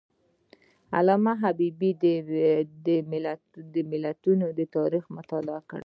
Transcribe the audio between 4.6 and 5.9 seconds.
تاریخ مطالعه کړې ده.